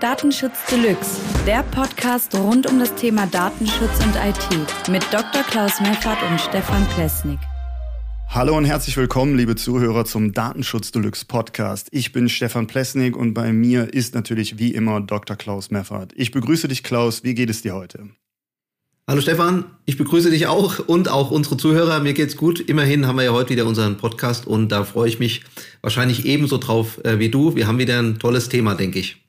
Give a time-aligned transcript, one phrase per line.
[0.00, 5.42] Datenschutz Deluxe, der Podcast rund um das Thema Datenschutz und IT mit Dr.
[5.42, 7.38] Klaus Meffert und Stefan Plesnik.
[8.30, 11.88] Hallo und herzlich willkommen, liebe Zuhörer, zum Datenschutz Deluxe Podcast.
[11.92, 15.36] Ich bin Stefan Plesnik und bei mir ist natürlich wie immer Dr.
[15.36, 16.14] Klaus Meffert.
[16.16, 17.22] Ich begrüße dich, Klaus.
[17.22, 18.08] Wie geht es dir heute?
[19.06, 22.00] Hallo Stefan, ich begrüße dich auch und auch unsere Zuhörer.
[22.00, 22.58] Mir geht's gut.
[22.58, 25.42] Immerhin haben wir ja heute wieder unseren Podcast und da freue ich mich
[25.82, 27.54] wahrscheinlich ebenso drauf äh, wie du.
[27.54, 29.20] Wir haben wieder ein tolles Thema, denke ich.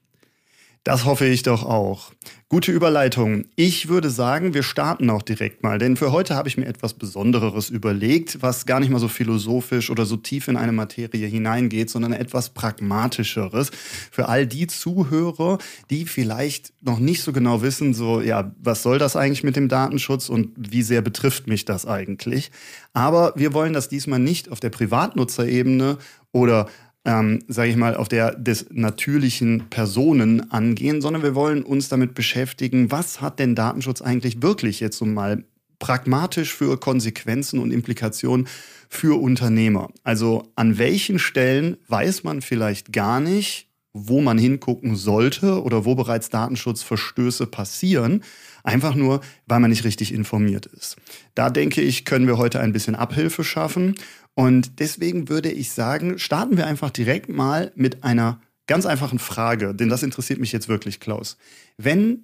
[0.83, 2.11] Das hoffe ich doch auch.
[2.49, 3.45] Gute Überleitung.
[3.55, 6.95] Ich würde sagen, wir starten auch direkt mal, denn für heute habe ich mir etwas
[6.95, 11.91] Besondereres überlegt, was gar nicht mal so philosophisch oder so tief in eine Materie hineingeht,
[11.91, 13.69] sondern etwas pragmatischeres
[14.09, 15.59] für all die Zuhörer,
[15.91, 19.69] die vielleicht noch nicht so genau wissen, so ja, was soll das eigentlich mit dem
[19.69, 22.49] Datenschutz und wie sehr betrifft mich das eigentlich?
[22.91, 25.99] Aber wir wollen das diesmal nicht auf der Privatnutzerebene
[26.31, 26.67] oder
[27.05, 32.13] ähm, sage ich mal, auf der des natürlichen Personen angehen, sondern wir wollen uns damit
[32.13, 35.43] beschäftigen, was hat denn Datenschutz eigentlich wirklich jetzt so mal
[35.79, 38.47] pragmatisch für Konsequenzen und Implikationen
[38.87, 39.89] für Unternehmer.
[40.03, 45.95] Also an welchen Stellen weiß man vielleicht gar nicht, wo man hingucken sollte oder wo
[45.95, 48.23] bereits Datenschutzverstöße passieren,
[48.63, 50.97] einfach nur, weil man nicht richtig informiert ist.
[51.35, 53.95] Da denke ich, können wir heute ein bisschen Abhilfe schaffen
[54.35, 59.75] und deswegen würde ich sagen, starten wir einfach direkt mal mit einer ganz einfachen Frage,
[59.75, 61.37] denn das interessiert mich jetzt wirklich, Klaus.
[61.77, 62.23] Wenn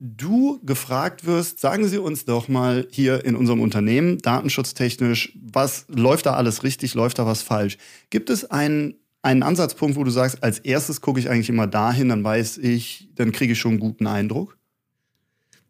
[0.00, 6.26] du gefragt wirst, sagen Sie uns doch mal hier in unserem Unternehmen, datenschutztechnisch, was läuft
[6.26, 7.78] da alles richtig, läuft da was falsch?
[8.10, 12.08] Gibt es einen, einen Ansatzpunkt, wo du sagst, als erstes gucke ich eigentlich immer dahin,
[12.08, 14.58] dann weiß ich, dann kriege ich schon einen guten Eindruck?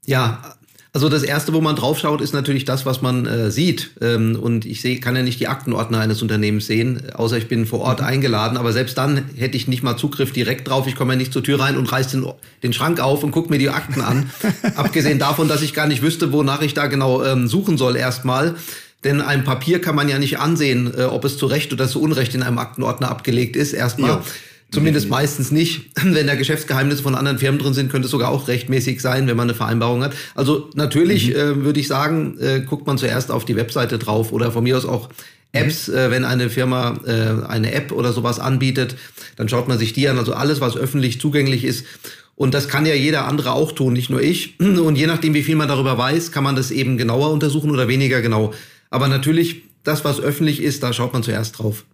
[0.06, 0.54] Ja,
[0.94, 3.90] also das erste, wo man draufschaut, ist natürlich das, was man äh, sieht.
[4.00, 7.66] Ähm, und ich seh, kann ja nicht die Aktenordner eines Unternehmens sehen, außer ich bin
[7.66, 8.06] vor Ort mhm.
[8.06, 8.56] eingeladen.
[8.56, 10.86] Aber selbst dann hätte ich nicht mal Zugriff direkt drauf.
[10.86, 12.24] Ich komme ja nicht zur Tür rein und reiß den,
[12.62, 14.30] den Schrank auf und gucke mir die Akten an.
[14.76, 18.54] Abgesehen davon, dass ich gar nicht wüsste, wonach ich da genau ähm, suchen soll erstmal.
[19.02, 22.00] Denn ein Papier kann man ja nicht ansehen, äh, ob es zu Recht oder zu
[22.00, 23.72] Unrecht in einem Aktenordner abgelegt ist.
[23.72, 24.10] Erstmal.
[24.10, 24.22] Ja.
[24.70, 25.90] Zumindest meistens nicht.
[26.02, 29.36] Wenn da Geschäftsgeheimnisse von anderen Firmen drin sind, könnte es sogar auch rechtmäßig sein, wenn
[29.36, 30.14] man eine Vereinbarung hat.
[30.34, 31.34] Also natürlich mhm.
[31.34, 34.76] äh, würde ich sagen, äh, guckt man zuerst auf die Webseite drauf oder von mir
[34.76, 35.10] aus auch
[35.52, 35.94] Apps, mhm.
[35.94, 38.96] äh, wenn eine Firma äh, eine App oder sowas anbietet,
[39.36, 40.18] dann schaut man sich die an.
[40.18, 41.86] Also alles, was öffentlich zugänglich ist.
[42.36, 44.58] Und das kann ja jeder andere auch tun, nicht nur ich.
[44.60, 47.88] Und je nachdem, wie viel man darüber weiß, kann man das eben genauer untersuchen oder
[47.88, 48.52] weniger genau.
[48.90, 51.84] Aber natürlich, das, was öffentlich ist, da schaut man zuerst drauf.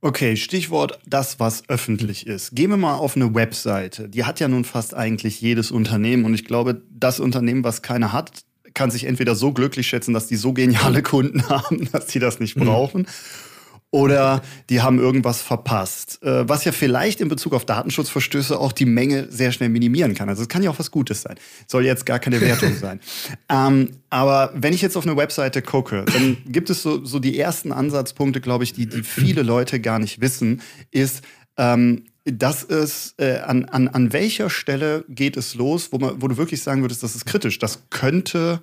[0.00, 2.54] Okay, Stichwort das, was öffentlich ist.
[2.54, 4.08] Gehen wir mal auf eine Webseite.
[4.08, 8.12] Die hat ja nun fast eigentlich jedes Unternehmen und ich glaube, das Unternehmen, was keine
[8.12, 8.44] hat,
[8.74, 12.38] kann sich entweder so glücklich schätzen, dass die so geniale Kunden haben, dass die das
[12.38, 12.66] nicht mhm.
[12.66, 13.02] brauchen.
[13.02, 13.48] Mhm
[13.90, 16.22] oder die haben irgendwas verpasst.
[16.22, 20.28] Äh, was ja vielleicht in Bezug auf Datenschutzverstöße auch die Menge sehr schnell minimieren kann.
[20.28, 21.36] Also es kann ja auch was Gutes sein.
[21.66, 23.00] Soll jetzt gar keine Wertung sein.
[23.48, 27.38] Ähm, aber wenn ich jetzt auf eine Webseite gucke, dann gibt es so, so die
[27.38, 30.60] ersten Ansatzpunkte, glaube ich, die, die viele Leute gar nicht wissen,
[30.90, 31.22] ist,
[31.56, 36.28] ähm, dass es äh, an, an, an welcher Stelle geht es los, wo, man, wo
[36.28, 37.58] du wirklich sagen würdest, das ist kritisch.
[37.58, 38.60] Das könnte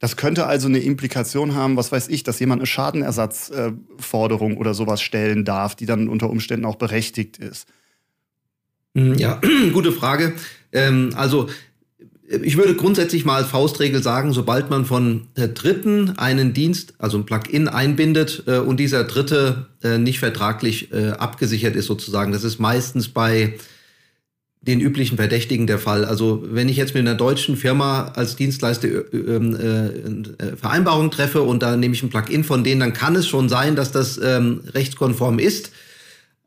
[0.00, 4.74] das könnte also eine Implikation haben, was weiß ich, dass jemand eine Schadenersatzforderung äh, oder
[4.74, 7.68] sowas stellen darf, die dann unter Umständen auch berechtigt ist.
[8.96, 9.40] Hm, ja,
[9.72, 10.32] gute Frage.
[10.72, 11.48] Ähm, also
[12.30, 17.26] ich würde grundsätzlich mal als Faustregel sagen, sobald man von Dritten einen Dienst, also ein
[17.26, 22.58] Plugin einbindet äh, und dieser Dritte äh, nicht vertraglich äh, abgesichert ist sozusagen, das ist
[22.58, 23.54] meistens bei
[24.62, 26.04] den üblichen Verdächtigen der Fall.
[26.04, 31.10] Also wenn ich jetzt mit einer deutschen Firma als Dienstleister äh, ähm, äh, äh, Vereinbarung
[31.10, 33.90] treffe und da nehme ich ein Plugin von denen, dann kann es schon sein, dass
[33.90, 35.72] das ähm, rechtskonform ist.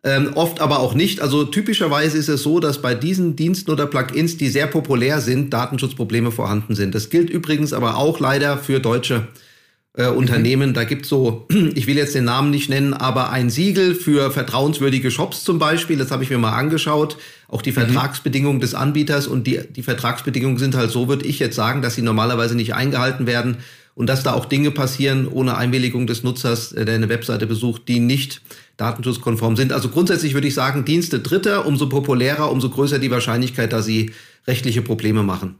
[0.03, 1.21] Ähm, oft aber auch nicht.
[1.21, 5.51] Also typischerweise ist es so, dass bei diesen Diensten oder Plugins, die sehr populär sind,
[5.53, 6.93] Datenschutzprobleme vorhanden sind.
[6.93, 9.52] Das gilt übrigens aber auch leider für deutsche äh,
[9.95, 10.69] Unternehmen.
[10.69, 10.73] Mhm.
[10.73, 15.11] Da gibt so, ich will jetzt den Namen nicht nennen, aber ein Siegel für vertrauenswürdige
[15.11, 15.97] Shops zum Beispiel.
[15.97, 17.17] Das habe ich mir mal angeschaut.
[17.47, 17.75] Auch die mhm.
[17.75, 21.93] Vertragsbedingungen des Anbieters und die, die Vertragsbedingungen sind halt so, würde ich jetzt sagen, dass
[21.95, 23.57] sie normalerweise nicht eingehalten werden
[23.95, 27.83] und dass da auch Dinge passieren ohne Einwilligung des Nutzers, äh, der eine Webseite besucht,
[27.87, 28.41] die nicht
[28.77, 29.71] datenschutzkonform sind.
[29.71, 34.11] Also grundsätzlich würde ich sagen, Dienste Dritter, umso populärer, umso größer die Wahrscheinlichkeit, dass sie
[34.47, 35.55] rechtliche Probleme machen.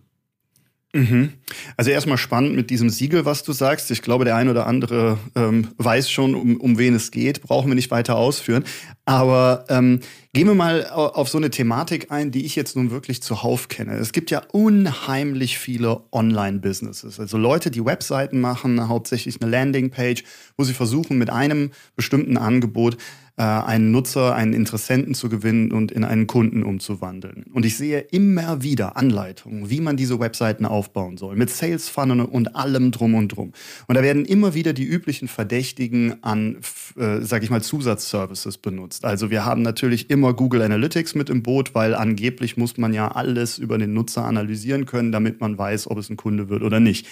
[0.94, 1.34] Mhm.
[1.76, 3.90] Also erstmal spannend mit diesem Siegel, was du sagst.
[3.90, 7.42] Ich glaube, der ein oder andere ähm, weiß schon, um, um wen es geht.
[7.42, 8.64] Brauchen wir nicht weiter ausführen.
[9.06, 10.02] Aber ähm,
[10.34, 13.96] gehen wir mal auf so eine Thematik ein, die ich jetzt nun wirklich zuhauf kenne.
[13.96, 17.20] Es gibt ja unheimlich viele Online-Businesses.
[17.20, 20.24] Also Leute, die Webseiten machen, hauptsächlich eine Landingpage,
[20.58, 22.98] wo sie versuchen, mit einem bestimmten Angebot
[23.36, 27.46] äh, einen Nutzer, einen Interessenten zu gewinnen und in einen Kunden umzuwandeln.
[27.52, 32.22] Und ich sehe immer wieder Anleitungen, wie man diese Webseiten aufbauen soll, mit Sales Funnel
[32.22, 33.54] und allem drum und drum.
[33.88, 36.58] Und da werden immer wieder die üblichen Verdächtigen an,
[36.96, 39.04] äh, sag ich mal, Zusatzservices benutzt.
[39.04, 43.08] Also wir haben natürlich immer Google Analytics mit im Boot, weil angeblich muss man ja
[43.08, 46.80] alles über den Nutzer analysieren können, damit man weiß, ob es ein Kunde wird oder
[46.80, 47.08] nicht.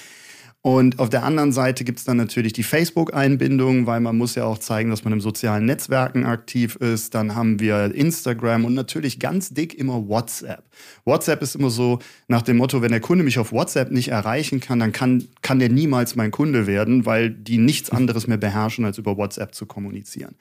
[0.63, 4.43] Und auf der anderen Seite gibt es dann natürlich die Facebook-Einbindung, weil man muss ja
[4.45, 7.15] auch zeigen, dass man im sozialen Netzwerken aktiv ist.
[7.15, 10.63] Dann haben wir Instagram und natürlich ganz dick immer WhatsApp.
[11.03, 11.97] WhatsApp ist immer so
[12.27, 15.57] nach dem Motto, wenn der Kunde mich auf WhatsApp nicht erreichen kann, dann kann, kann
[15.57, 19.65] der niemals mein Kunde werden, weil die nichts anderes mehr beherrschen, als über WhatsApp zu
[19.65, 20.35] kommunizieren.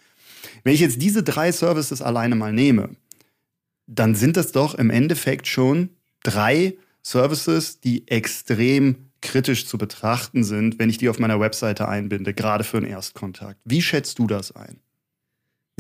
[0.65, 2.91] Wenn ich jetzt diese drei Services alleine mal nehme,
[3.87, 5.89] dann sind das doch im Endeffekt schon
[6.23, 12.35] drei Services, die extrem kritisch zu betrachten sind, wenn ich die auf meiner Webseite einbinde,
[12.35, 13.61] gerade für einen Erstkontakt.
[13.65, 14.81] Wie schätzt du das ein?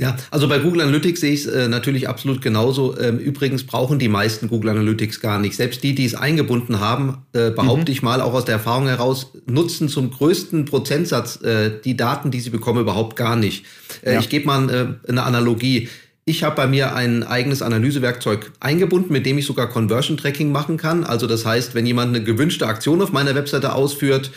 [0.00, 2.98] Ja, also bei Google Analytics sehe ich es äh, natürlich absolut genauso.
[2.98, 5.54] Ähm, übrigens brauchen die meisten Google Analytics gar nicht.
[5.56, 7.92] Selbst die, die es eingebunden haben, äh, behaupte mhm.
[7.92, 12.40] ich mal auch aus der Erfahrung heraus, nutzen zum größten Prozentsatz äh, die Daten, die
[12.40, 13.66] sie bekommen, überhaupt gar nicht.
[14.00, 14.20] Äh, ja.
[14.20, 15.90] Ich gebe mal äh, eine Analogie.
[16.24, 20.76] Ich habe bei mir ein eigenes Analysewerkzeug eingebunden, mit dem ich sogar Conversion Tracking machen
[20.76, 21.04] kann.
[21.04, 24.30] Also das heißt, wenn jemand eine gewünschte Aktion auf meiner Webseite ausführt,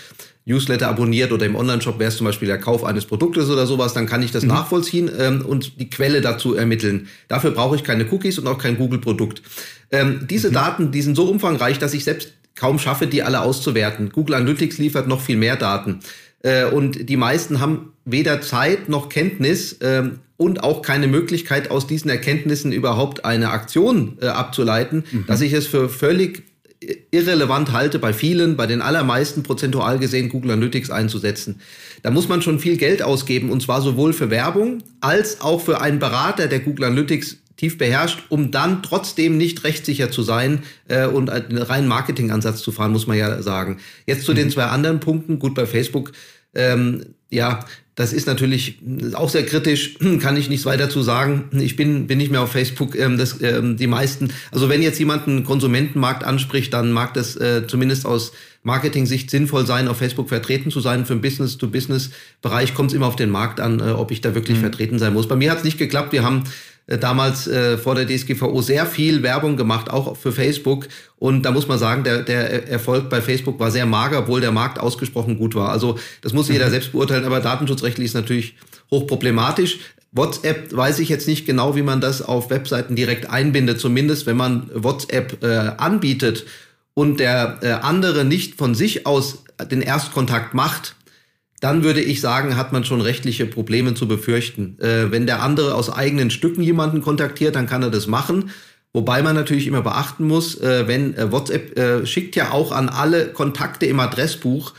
[0.46, 3.94] Newsletter abonniert oder im Online-Shop wäre es zum Beispiel der Kauf eines Produktes oder sowas,
[3.94, 4.50] dann kann ich das mhm.
[4.50, 7.08] nachvollziehen ähm, und die Quelle dazu ermitteln.
[7.28, 9.42] Dafür brauche ich keine Cookies und auch kein Google-Produkt.
[9.92, 10.54] Ähm, diese mhm.
[10.54, 14.10] Daten, die sind so umfangreich, dass ich selbst kaum schaffe, die alle auszuwerten.
[14.10, 16.00] Google Analytics liefert noch viel mehr Daten.
[16.42, 21.88] Äh, und die meisten haben weder Zeit noch Kenntnis ähm, und auch keine Möglichkeit, aus
[21.88, 25.26] diesen Erkenntnissen überhaupt eine Aktion äh, abzuleiten, mhm.
[25.28, 26.44] dass ich es für völlig
[27.12, 31.62] irrelevant halte, bei vielen, bei den allermeisten prozentual gesehen Google Analytics einzusetzen.
[32.02, 35.80] Da muss man schon viel Geld ausgeben und zwar sowohl für Werbung als auch für
[35.80, 41.06] einen Berater, der Google Analytics tief beherrscht, um dann trotzdem nicht rechtssicher zu sein äh,
[41.06, 43.78] und einen reinen Marketingansatz zu fahren, muss man ja sagen.
[44.06, 44.38] Jetzt zu mhm.
[44.38, 45.40] den zwei anderen Punkten.
[45.40, 46.12] Gut, bei Facebook,
[46.56, 47.60] ähm, ja,
[47.96, 48.80] das ist natürlich
[49.14, 51.50] auch sehr kritisch, kann ich nichts weiter zu sagen.
[51.52, 52.96] Ich bin, bin nicht mehr auf Facebook.
[52.96, 57.36] Ähm, das, ähm, die meisten, also wenn jetzt jemand einen Konsumentenmarkt anspricht, dann mag das
[57.36, 58.34] äh, zumindest aus
[58.64, 61.06] Marketing-Sicht sinnvoll sein, auf Facebook vertreten zu sein.
[61.06, 64.58] Für den Business-to-Business-Bereich kommt es immer auf den Markt an, äh, ob ich da wirklich
[64.58, 64.62] mhm.
[64.62, 65.28] vertreten sein muss.
[65.28, 66.14] Bei mir hat es nicht geklappt.
[66.14, 66.46] Wir haben
[66.88, 70.88] damals äh, vor der DSGVO sehr viel Werbung gemacht, auch für Facebook.
[71.18, 74.52] Und da muss man sagen, der, der Erfolg bei Facebook war sehr mager, obwohl der
[74.52, 75.70] Markt ausgesprochen gut war.
[75.70, 76.72] Also das muss jeder mhm.
[76.72, 78.56] selbst beurteilen, aber datenschutzrechtlich ist natürlich
[78.92, 79.80] hochproblematisch.
[80.12, 83.80] WhatsApp weiß ich jetzt nicht genau, wie man das auf Webseiten direkt einbindet.
[83.80, 86.46] Zumindest wenn man WhatsApp äh, anbietet
[86.94, 90.96] und der äh, andere nicht von sich aus den Erstkontakt macht,
[91.64, 94.78] dann würde ich sagen, hat man schon rechtliche Probleme zu befürchten.
[94.82, 98.52] Äh, wenn der andere aus eigenen Stücken jemanden kontaktiert, dann kann er das machen.
[98.92, 102.90] Wobei man natürlich immer beachten muss, äh, wenn äh, WhatsApp äh, schickt ja auch an
[102.90, 104.74] alle Kontakte im Adressbuch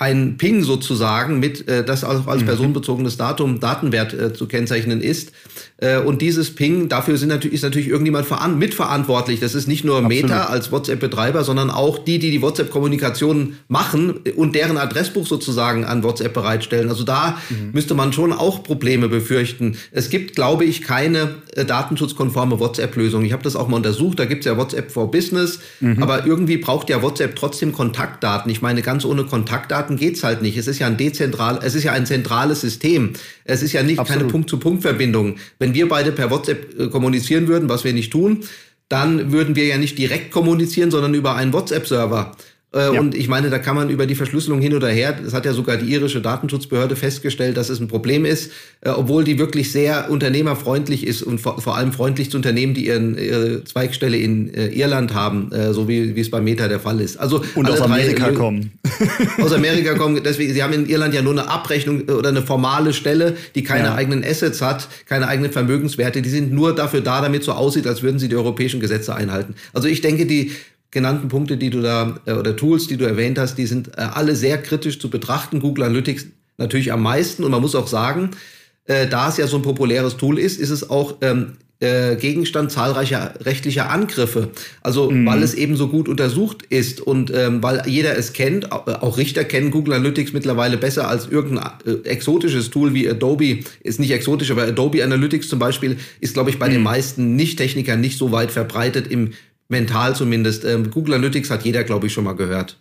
[0.00, 2.46] ein Ping sozusagen mit, äh, das auch als mhm.
[2.46, 5.32] personenbezogenes Datum, Datenwert äh, zu kennzeichnen ist.
[5.76, 9.40] Äh, und dieses Ping, dafür sind natürlich, ist natürlich irgendjemand veran mitverantwortlich.
[9.40, 10.22] Das ist nicht nur Absolut.
[10.22, 16.02] Meta als WhatsApp-Betreiber, sondern auch die, die die WhatsApp-Kommunikation machen und deren Adressbuch sozusagen an
[16.02, 16.88] WhatsApp bereitstellen.
[16.88, 17.72] Also da mhm.
[17.72, 19.76] müsste man schon auch Probleme befürchten.
[19.92, 23.22] Es gibt, glaube ich, keine äh, datenschutzkonforme WhatsApp-Lösung.
[23.24, 24.18] Ich habe das auch mal untersucht.
[24.18, 26.02] Da gibt's ja WhatsApp for Business, mhm.
[26.02, 28.50] aber irgendwie braucht ja WhatsApp trotzdem Kontaktdaten.
[28.50, 30.56] Ich meine, ganz ohne Kontaktdaten Daten geht's halt nicht.
[30.56, 33.12] Es ist ja ein dezentral, es ist ja ein zentrales System.
[33.44, 34.22] Es ist ja nicht Absolut.
[34.22, 35.36] keine Punkt-zu-Punkt-Verbindung.
[35.58, 38.44] Wenn wir beide per WhatsApp äh, kommunizieren würden, was wir nicht tun,
[38.88, 42.32] dann würden wir ja nicht direkt kommunizieren, sondern über einen WhatsApp-Server.
[42.72, 43.00] Äh, ja.
[43.00, 45.52] Und ich meine, da kann man über die Verschlüsselung hin oder her, das hat ja
[45.52, 50.08] sogar die irische Datenschutzbehörde festgestellt, dass es ein Problem ist, äh, obwohl die wirklich sehr
[50.08, 54.68] unternehmerfreundlich ist und vor, vor allem freundlich zu Unternehmen, die ihren, ihre Zweigstelle in äh,
[54.68, 57.16] Irland haben, äh, so wie, wie es bei Meta der Fall ist.
[57.16, 58.72] Also und aus Amerika drei, kommen.
[59.42, 60.20] aus Amerika kommen.
[60.24, 63.64] Deswegen, sie haben in Irland ja nur eine Abrechnung äh, oder eine formale Stelle, die
[63.64, 63.94] keine ja.
[63.96, 66.22] eigenen Assets hat, keine eigenen Vermögenswerte.
[66.22, 69.56] Die sind nur dafür da, damit so aussieht, als würden sie die europäischen Gesetze einhalten.
[69.72, 70.52] Also ich denke, die
[70.90, 74.02] genannten Punkte, die du da äh, oder Tools, die du erwähnt hast, die sind äh,
[74.02, 75.60] alle sehr kritisch zu betrachten.
[75.60, 76.26] Google Analytics
[76.58, 78.30] natürlich am meisten und man muss auch sagen,
[78.84, 82.70] äh, da es ja so ein populäres Tool ist, ist es auch ähm, äh, Gegenstand
[82.70, 84.50] zahlreicher rechtlicher Angriffe.
[84.82, 85.26] Also mhm.
[85.26, 89.44] weil es eben so gut untersucht ist und ähm, weil jeder es kennt, auch Richter
[89.44, 93.60] kennen Google Analytics mittlerweile besser als irgendein äh, exotisches Tool wie Adobe.
[93.82, 96.72] Ist nicht exotisch, aber Adobe Analytics zum Beispiel ist, glaube ich, bei mhm.
[96.72, 99.30] den meisten Nicht-Technikern nicht so weit verbreitet im
[99.70, 100.64] mental zumindest.
[100.64, 102.78] Ähm, Google Analytics hat jeder, glaube ich, schon mal gehört.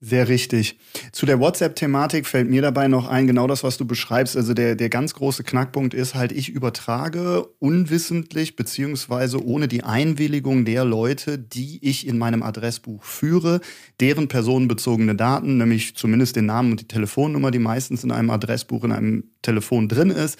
[0.00, 0.78] Sehr richtig.
[1.10, 4.36] Zu der WhatsApp-Thematik fällt mir dabei noch ein, genau das, was du beschreibst.
[4.36, 10.64] Also der, der ganz große Knackpunkt ist halt, ich übertrage unwissentlich beziehungsweise ohne die Einwilligung
[10.64, 13.60] der Leute, die ich in meinem Adressbuch führe,
[13.98, 18.84] deren personenbezogene Daten, nämlich zumindest den Namen und die Telefonnummer, die meistens in einem Adressbuch,
[18.84, 20.38] in einem Telefon drin ist,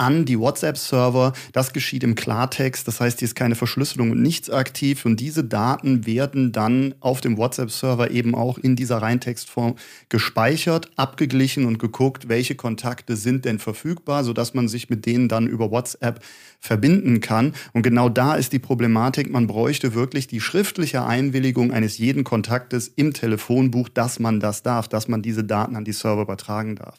[0.00, 1.34] an die WhatsApp-Server.
[1.52, 2.88] Das geschieht im Klartext.
[2.88, 5.04] Das heißt, hier ist keine Verschlüsselung und nichts aktiv.
[5.04, 9.76] Und diese Daten werden dann auf dem WhatsApp-Server eben auch in dieser Reintextform
[10.08, 15.46] gespeichert, abgeglichen und geguckt, welche Kontakte sind denn verfügbar, sodass man sich mit denen dann
[15.46, 16.20] über WhatsApp
[16.58, 17.52] verbinden kann.
[17.74, 19.30] Und genau da ist die Problematik.
[19.30, 24.88] Man bräuchte wirklich die schriftliche Einwilligung eines jeden Kontaktes im Telefonbuch, dass man das darf,
[24.88, 26.98] dass man diese Daten an die Server übertragen darf.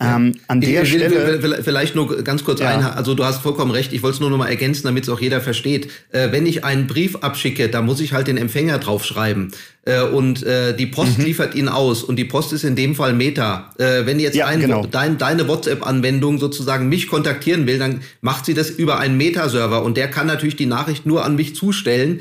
[0.00, 1.62] Ähm, an der ich, Stelle.
[1.62, 2.68] Vielleicht nur ganz kurz ja.
[2.68, 5.08] ein, also du hast vollkommen recht, ich wollte es nur noch mal ergänzen, damit es
[5.08, 5.88] auch jeder versteht.
[6.10, 9.52] Äh, wenn ich einen Brief abschicke, da muss ich halt den Empfänger draufschreiben.
[9.82, 11.26] Äh, und äh, die Post mhm.
[11.26, 13.72] liefert ihn aus und die Post ist in dem Fall Meta.
[13.78, 14.84] Äh, wenn jetzt ja, ein, genau.
[14.84, 19.96] dein, deine WhatsApp-Anwendung sozusagen mich kontaktieren will, dann macht sie das über einen Meta-Server und
[19.96, 22.20] der kann natürlich die Nachricht nur an mich zustellen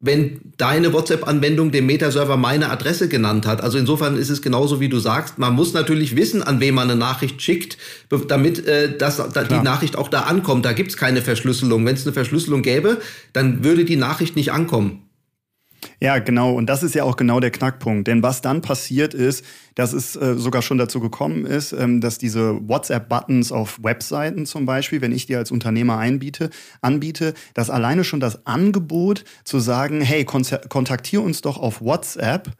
[0.00, 3.62] wenn deine WhatsApp-Anwendung dem Meta-Server meine Adresse genannt hat.
[3.62, 5.38] Also insofern ist es genauso, wie du sagst.
[5.38, 7.76] Man muss natürlich wissen, an wen man eine Nachricht schickt,
[8.28, 10.64] damit äh, das, da, die Nachricht auch da ankommt.
[10.64, 11.84] Da gibt's keine Verschlüsselung.
[11.84, 12.98] Wenn es eine Verschlüsselung gäbe,
[13.34, 15.09] dann würde die Nachricht nicht ankommen.
[16.00, 16.54] Ja, genau.
[16.54, 18.08] Und das ist ja auch genau der Knackpunkt.
[18.08, 19.44] Denn was dann passiert ist,
[19.74, 24.66] dass es äh, sogar schon dazu gekommen ist, ähm, dass diese WhatsApp-Buttons auf Webseiten zum
[24.66, 30.00] Beispiel, wenn ich die als Unternehmer einbiete, anbiete, dass alleine schon das Angebot zu sagen,
[30.00, 32.50] hey, kontaktier uns doch auf WhatsApp,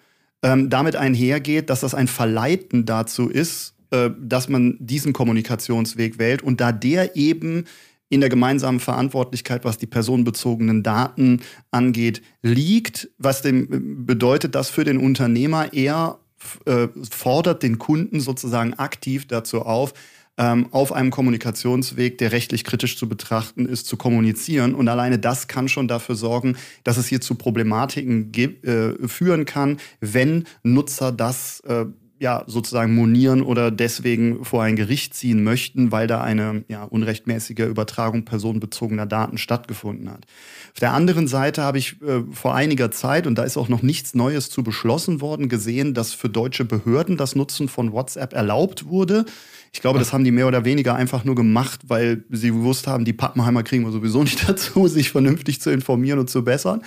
[0.42, 6.42] ähm, damit einhergeht, dass das ein Verleiten dazu ist, äh, dass man diesen Kommunikationsweg wählt
[6.42, 7.64] und da der eben
[8.10, 11.40] in der gemeinsamen Verantwortlichkeit, was die personenbezogenen Daten
[11.70, 16.18] angeht, liegt, was dem bedeutet, dass für den Unternehmer er
[16.66, 19.94] äh, fordert den Kunden sozusagen aktiv dazu auf,
[20.38, 24.74] ähm, auf einem Kommunikationsweg, der rechtlich kritisch zu betrachten ist, zu kommunizieren.
[24.74, 29.78] Und alleine das kann schon dafür sorgen, dass es hier zu Problematiken äh, führen kann,
[30.00, 31.84] wenn Nutzer das äh,
[32.20, 37.60] ja, sozusagen monieren oder deswegen vor ein Gericht ziehen möchten, weil da eine ja, unrechtmäßige
[37.60, 40.26] Übertragung personenbezogener Daten stattgefunden hat.
[40.74, 43.80] Auf der anderen Seite habe ich äh, vor einiger Zeit, und da ist auch noch
[43.80, 48.86] nichts Neues zu beschlossen worden, gesehen, dass für deutsche Behörden das Nutzen von WhatsApp erlaubt
[48.86, 49.24] wurde.
[49.72, 53.04] Ich glaube, das haben die mehr oder weniger einfach nur gemacht, weil sie gewusst haben,
[53.04, 56.82] die Pappenheimer kriegen wir sowieso nicht dazu, sich vernünftig zu informieren und zu bessern.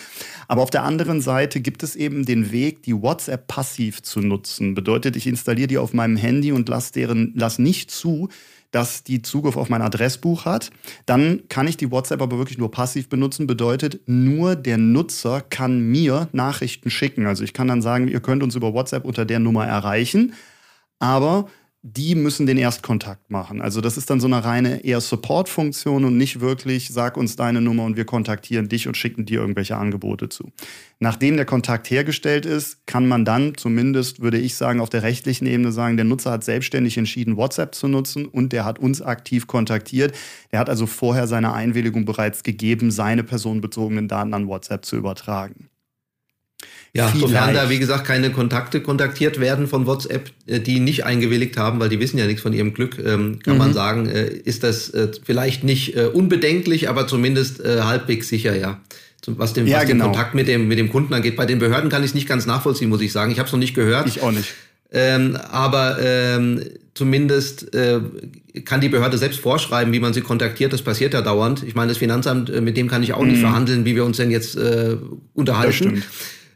[0.47, 4.73] Aber auf der anderen Seite gibt es eben den Weg, die WhatsApp passiv zu nutzen.
[4.73, 8.27] Bedeutet, ich installiere die auf meinem Handy und lasse deren, lass nicht zu,
[8.71, 10.71] dass die Zugriff auf mein Adressbuch hat.
[11.05, 13.47] Dann kann ich die WhatsApp aber wirklich nur passiv benutzen.
[13.47, 17.27] Bedeutet, nur der Nutzer kann mir Nachrichten schicken.
[17.27, 20.33] Also ich kann dann sagen, ihr könnt uns über WhatsApp unter der Nummer erreichen.
[20.99, 21.47] Aber
[21.85, 23.61] die müssen den Erstkontakt machen.
[23.61, 27.59] Also das ist dann so eine reine eher Support-Funktion und nicht wirklich, sag uns deine
[27.59, 30.53] Nummer und wir kontaktieren dich und schicken dir irgendwelche Angebote zu.
[30.99, 35.45] Nachdem der Kontakt hergestellt ist, kann man dann zumindest, würde ich sagen, auf der rechtlichen
[35.45, 39.47] Ebene sagen, der Nutzer hat selbstständig entschieden, WhatsApp zu nutzen und der hat uns aktiv
[39.47, 40.15] kontaktiert.
[40.53, 45.67] Der hat also vorher seine Einwilligung bereits gegeben, seine personenbezogenen Daten an WhatsApp zu übertragen.
[46.95, 47.27] Ja, Vielleicht.
[47.27, 51.79] sofern da, wie gesagt, keine Kontakte kontaktiert werden von WhatsApp, äh, die nicht eingewilligt haben,
[51.79, 53.59] weil die wissen ja nichts von ihrem Glück, ähm, kann mhm.
[53.59, 58.79] man sagen, äh, ist das äh, vielleicht nicht unbedenklich, aber zumindest halbwegs sicher, ja.
[59.25, 60.05] Was den, ja, was genau.
[60.05, 61.37] den Kontakt mit dem, mit dem Kunden angeht.
[61.37, 63.31] Bei den Behörden kann ich es nicht ganz nachvollziehen, muss ich sagen.
[63.31, 64.07] Ich habe es noch nicht gehört.
[64.07, 64.53] Ich auch nicht.
[64.91, 66.61] Ähm, aber ähm,
[66.93, 68.01] zumindest äh,
[68.65, 70.73] kann die Behörde selbst vorschreiben, wie man sie kontaktiert.
[70.73, 71.63] Das passiert ja dauernd.
[71.63, 73.29] Ich meine, das Finanzamt, äh, mit dem kann ich auch mhm.
[73.29, 74.97] nicht verhandeln, wie wir uns denn jetzt äh,
[75.33, 76.03] unterhalten.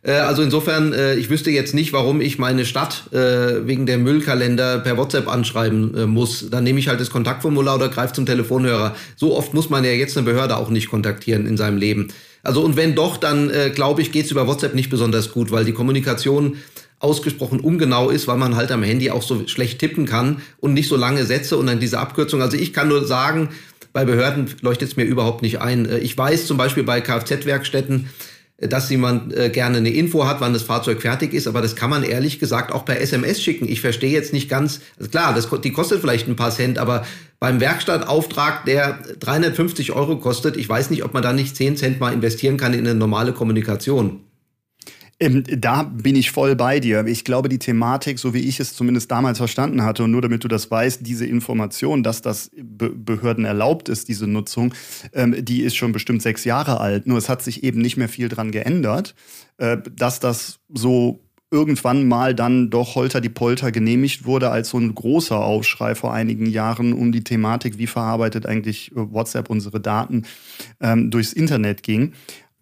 [0.08, 3.98] Äh, also insofern, äh, ich wüsste jetzt nicht, warum ich meine Stadt äh, wegen der
[3.98, 6.50] Müllkalender per WhatsApp anschreiben muss.
[6.50, 8.96] Dann nehme ich halt das Kontaktformular oder greife zum Telefonhörer.
[9.16, 12.08] So oft muss man ja jetzt eine Behörde auch nicht kontaktieren in seinem Leben.
[12.42, 15.66] Also und wenn doch, dann glaube ich, geht es über WhatsApp nicht besonders gut, weil
[15.66, 16.56] die Kommunikation
[17.00, 20.88] ausgesprochen ungenau ist, weil man halt am Handy auch so schlecht tippen kann und nicht
[20.88, 22.42] so lange Sätze und dann diese Abkürzung.
[22.42, 23.50] Also ich kann nur sagen,
[23.92, 25.90] bei Behörden leuchtet es mir überhaupt nicht ein.
[26.02, 28.08] Ich weiß zum Beispiel bei Kfz-Werkstätten,
[28.60, 31.92] dass jemand äh, gerne eine Info hat, wann das Fahrzeug fertig ist, aber das kann
[31.92, 33.68] man ehrlich gesagt auch per SMS schicken.
[33.70, 37.06] Ich verstehe jetzt nicht ganz, also klar, das, die kostet vielleicht ein paar Cent, aber
[37.40, 42.00] beim Werkstattauftrag, der 350 Euro kostet, ich weiß nicht, ob man da nicht 10 Cent
[42.00, 44.22] mal investieren kann in eine normale Kommunikation.
[45.20, 47.06] Ähm, da bin ich voll bei dir.
[47.08, 50.44] Ich glaube, die Thematik, so wie ich es zumindest damals verstanden hatte, und nur damit
[50.44, 54.74] du das weißt, diese Information, dass das Be Behörden erlaubt ist, diese Nutzung,
[55.14, 57.08] ähm, die ist schon bestimmt sechs Jahre alt.
[57.08, 59.16] Nur es hat sich eben nicht mehr viel dran geändert,
[59.58, 61.20] äh, dass das so
[61.50, 66.14] irgendwann mal dann doch holter die Polter genehmigt wurde, als so ein großer Aufschrei vor
[66.14, 70.24] einigen Jahren um die Thematik, wie verarbeitet eigentlich WhatsApp unsere Daten
[70.82, 72.14] ähm, durchs Internet ging.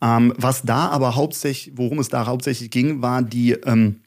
[0.05, 4.01] Ähm, was da aber hauptsächlich, worum es da hauptsächlich ging, war die ähm,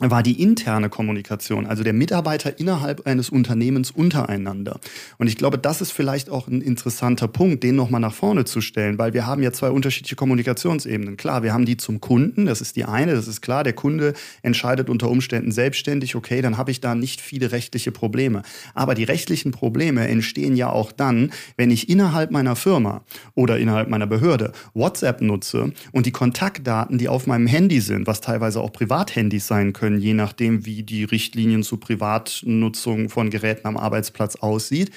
[0.00, 4.80] war die interne Kommunikation, also der Mitarbeiter innerhalb eines Unternehmens untereinander.
[5.18, 8.60] Und ich glaube, das ist vielleicht auch ein interessanter Punkt, den nochmal nach vorne zu
[8.60, 11.16] stellen, weil wir haben ja zwei unterschiedliche Kommunikationsebenen.
[11.16, 14.14] Klar, wir haben die zum Kunden, das ist die eine, das ist klar, der Kunde
[14.42, 18.42] entscheidet unter Umständen selbstständig, okay, dann habe ich da nicht viele rechtliche Probleme.
[18.74, 23.02] Aber die rechtlichen Probleme entstehen ja auch dann, wenn ich innerhalb meiner Firma
[23.34, 28.20] oder innerhalb meiner Behörde WhatsApp nutze und die Kontaktdaten, die auf meinem Handy sind, was
[28.20, 33.66] teilweise auch Privathandys sein können, können, je nachdem, wie die Richtlinien zur Privatnutzung von Geräten
[33.66, 34.92] am Arbeitsplatz aussieht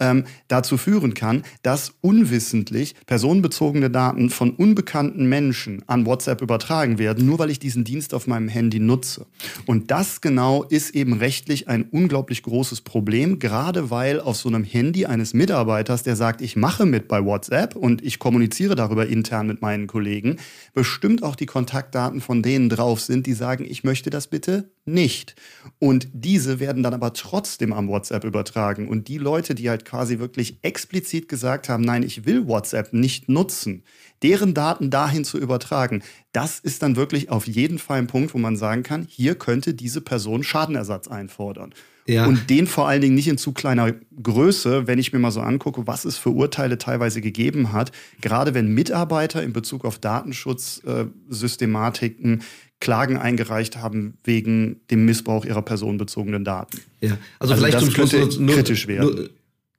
[0.00, 7.26] ähm, dazu führen kann, dass unwissentlich personenbezogene Daten von unbekannten Menschen an WhatsApp übertragen werden,
[7.26, 9.26] nur weil ich diesen Dienst auf meinem Handy nutze.
[9.66, 14.64] Und das genau ist eben rechtlich ein unglaublich großes Problem, gerade weil auf so einem
[14.64, 19.46] Handy eines Mitarbeiters, der sagt, ich mache mit bei WhatsApp und ich kommuniziere darüber intern
[19.46, 20.36] mit meinen Kollegen,
[20.72, 25.34] bestimmt auch die Kontaktdaten von denen drauf sind, die sagen, ich möchte das bitte nicht.
[25.78, 28.88] Und diese werden dann aber trotzdem am WhatsApp übertragen.
[28.88, 33.28] Und die Leute, die halt quasi wirklich explizit gesagt haben, nein, ich will WhatsApp nicht
[33.28, 33.82] nutzen,
[34.22, 38.38] deren Daten dahin zu übertragen, das ist dann wirklich auf jeden Fall ein Punkt, wo
[38.38, 41.74] man sagen kann, hier könnte diese Person Schadenersatz einfordern.
[42.06, 42.26] Ja.
[42.26, 45.40] Und den vor allen Dingen nicht in zu kleiner Größe, wenn ich mir mal so
[45.40, 52.42] angucke, was es für Urteile teilweise gegeben hat, gerade wenn Mitarbeiter in Bezug auf Datenschutzsystematiken
[52.84, 56.78] Klagen eingereicht haben wegen dem Missbrauch ihrer personenbezogenen Daten.
[57.00, 59.30] Ja, also, also vielleicht zum Schluss nur, kritisch werden.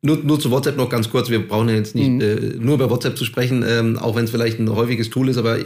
[0.02, 1.30] Nur, nur, zu WhatsApp noch ganz kurz.
[1.30, 2.22] Wir brauchen ja jetzt nicht mhm.
[2.22, 5.38] äh, nur über WhatsApp zu sprechen, ähm, auch wenn es vielleicht ein häufiges Tool ist,
[5.38, 5.60] aber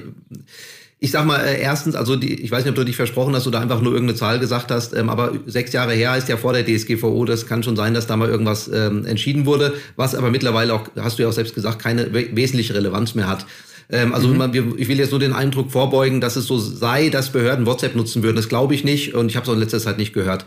[1.01, 3.47] ich sag mal, äh, erstens, also die, ich weiß nicht, ob du dich versprochen hast
[3.47, 6.51] oder einfach nur irgendeine Zahl gesagt hast, ähm, aber sechs Jahre her ist ja vor
[6.51, 10.29] der DSGVO, das kann schon sein, dass da mal irgendwas ähm, entschieden wurde, was aber
[10.29, 13.45] mittlerweile auch, hast du ja auch selbst gesagt, keine wesentliche Relevanz mehr hat.
[13.91, 14.37] Ähm, also mhm.
[14.37, 17.65] man, wir, ich will jetzt nur den Eindruck vorbeugen, dass es so sei, dass Behörden
[17.65, 18.35] WhatsApp nutzen würden.
[18.35, 20.45] Das glaube ich nicht und ich habe es auch in letzter Zeit nicht gehört.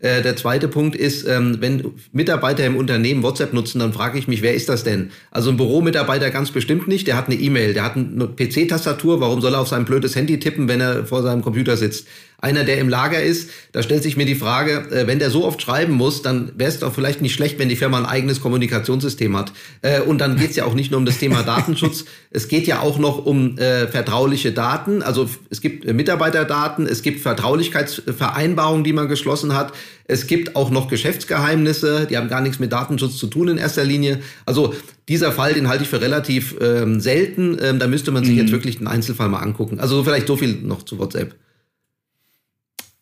[0.00, 4.26] Äh, der zweite Punkt ist, ähm, wenn Mitarbeiter im Unternehmen WhatsApp nutzen, dann frage ich
[4.26, 5.10] mich, wer ist das denn?
[5.30, 7.06] Also ein Büromitarbeiter ganz bestimmt nicht.
[7.06, 9.20] Der hat eine E-Mail, der hat eine PC-Tastatur.
[9.20, 12.06] Warum soll er auf sein blödes Handy tippen, wenn er vor seinem Computer sitzt?
[12.40, 15.44] Einer, der im Lager ist, da stellt sich mir die Frage, äh, wenn der so
[15.44, 18.40] oft schreiben muss, dann wäre es doch vielleicht nicht schlecht, wenn die Firma ein eigenes
[18.40, 19.52] Kommunikationssystem hat.
[19.82, 22.68] Äh, und dann geht es ja auch nicht nur um das Thema Datenschutz, es geht
[22.68, 25.02] ja auch noch um äh, vertrauliche Daten.
[25.02, 29.72] Also es gibt Mitarbeiterdaten, es gibt Vertraulichkeitsvereinbarungen, die man geschlossen hat.
[30.04, 33.84] Es gibt auch noch Geschäftsgeheimnisse, die haben gar nichts mit Datenschutz zu tun in erster
[33.84, 34.20] Linie.
[34.46, 34.74] Also
[35.08, 37.58] dieser Fall, den halte ich für relativ ähm, selten.
[37.60, 38.40] Ähm, da müsste man sich mhm.
[38.42, 39.80] jetzt wirklich den Einzelfall mal angucken.
[39.80, 41.34] Also vielleicht so viel noch zu WhatsApp.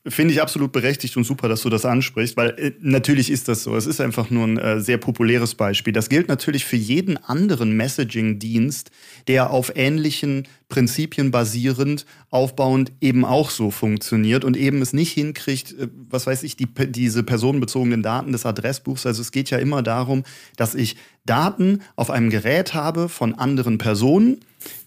[0.09, 3.65] Finde ich absolut berechtigt und super, dass du das ansprichst, weil äh, natürlich ist das
[3.65, 3.75] so.
[3.77, 5.93] Es ist einfach nur ein äh, sehr populäres Beispiel.
[5.93, 8.91] Das gilt natürlich für jeden anderen Messaging-Dienst,
[9.27, 15.73] der auf ähnlichen Prinzipien basierend, aufbauend eben auch so funktioniert und eben es nicht hinkriegt,
[15.73, 19.07] äh, was weiß ich, die, diese personenbezogenen Daten des Adressbuchs.
[19.07, 20.23] Also es geht ja immer darum,
[20.57, 24.39] dass ich Daten auf einem Gerät habe von anderen Personen,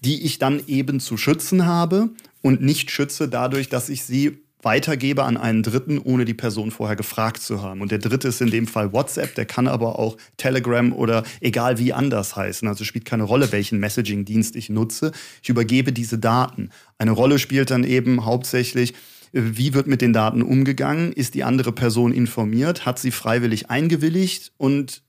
[0.02, 2.08] die ich dann eben zu schützen habe
[2.40, 6.96] und nicht schütze dadurch, dass ich sie weitergebe an einen Dritten, ohne die Person vorher
[6.96, 7.80] gefragt zu haben.
[7.80, 11.78] Und der Dritte ist in dem Fall WhatsApp, der kann aber auch Telegram oder egal
[11.78, 12.66] wie anders heißen.
[12.68, 15.12] Also spielt keine Rolle, welchen Messaging-Dienst ich nutze.
[15.42, 16.70] Ich übergebe diese Daten.
[16.98, 18.94] Eine Rolle spielt dann eben hauptsächlich,
[19.32, 21.12] wie wird mit den Daten umgegangen?
[21.12, 22.84] Ist die andere Person informiert?
[22.84, 24.52] Hat sie freiwillig eingewilligt?
[24.56, 25.02] Und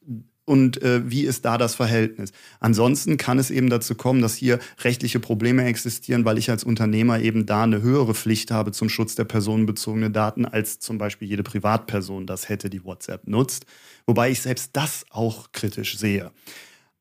[0.52, 2.34] und äh, wie ist da das Verhältnis.
[2.60, 7.22] Ansonsten kann es eben dazu kommen, dass hier rechtliche Probleme existieren, weil ich als Unternehmer
[7.22, 11.44] eben da eine höhere Pflicht habe zum Schutz der personenbezogenen Daten, als zum Beispiel jede
[11.44, 13.66] Privatperson das hätte, die WhatsApp nutzt.
[14.06, 16.32] Wobei ich selbst das auch kritisch sehe.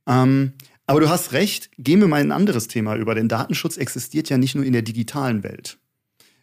[0.07, 0.53] Ähm,
[0.87, 4.39] aber du hast recht, gehen wir mal ein anderes Thema über, denn Datenschutz existiert ja
[4.39, 5.77] nicht nur in der digitalen Welt.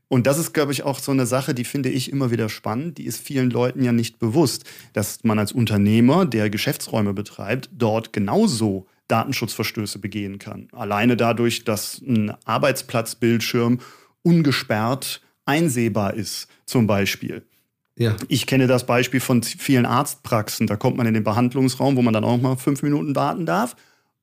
[0.10, 2.98] Und das ist, glaube ich, auch so eine Sache, die finde ich immer wieder spannend.
[2.98, 8.13] Die ist vielen Leuten ja nicht bewusst, dass man als Unternehmer, der Geschäftsräume betreibt, dort
[8.13, 10.70] genauso Datenschutzverstöße begehen kann.
[10.72, 13.80] Alleine dadurch, dass ein Arbeitsplatzbildschirm
[14.24, 17.43] ungesperrt einsehbar ist, zum Beispiel.
[17.98, 18.15] Ja.
[18.28, 20.67] Ich kenne das Beispiel von vielen Arztpraxen.
[20.67, 23.76] Da kommt man in den Behandlungsraum, wo man dann auch mal fünf Minuten warten darf.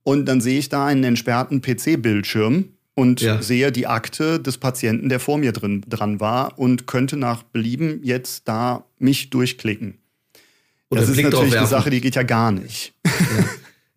[0.03, 3.43] Und dann sehe ich da einen entsperrten PC-Bildschirm und ja.
[3.43, 8.01] sehe die Akte des Patienten, der vor mir drin, dran war und könnte nach Belieben
[8.03, 9.99] jetzt da mich durchklicken.
[10.91, 12.93] Oder das ist natürlich eine Sache, die geht ja gar nicht.
[13.05, 13.13] Ja.